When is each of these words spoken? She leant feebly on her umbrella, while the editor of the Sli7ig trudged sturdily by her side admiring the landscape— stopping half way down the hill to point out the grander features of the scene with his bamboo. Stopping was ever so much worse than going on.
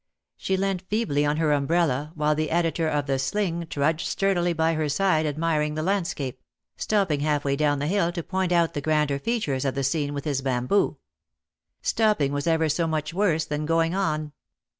She 0.35 0.57
leant 0.57 0.81
feebly 0.89 1.27
on 1.27 1.37
her 1.37 1.51
umbrella, 1.51 2.11
while 2.15 2.33
the 2.33 2.49
editor 2.49 2.87
of 2.87 3.05
the 3.05 3.17
Sli7ig 3.19 3.69
trudged 3.69 4.07
sturdily 4.07 4.51
by 4.51 4.73
her 4.73 4.89
side 4.89 5.27
admiring 5.27 5.75
the 5.75 5.83
landscape— 5.83 6.41
stopping 6.75 7.19
half 7.19 7.45
way 7.45 7.55
down 7.55 7.77
the 7.77 7.85
hill 7.85 8.11
to 8.13 8.23
point 8.23 8.51
out 8.51 8.73
the 8.73 8.81
grander 8.81 9.19
features 9.19 9.63
of 9.63 9.75
the 9.75 9.83
scene 9.83 10.15
with 10.15 10.25
his 10.25 10.41
bamboo. 10.41 10.97
Stopping 11.83 12.31
was 12.31 12.47
ever 12.47 12.67
so 12.67 12.87
much 12.87 13.13
worse 13.13 13.45
than 13.45 13.67
going 13.67 13.93
on. 13.93 14.31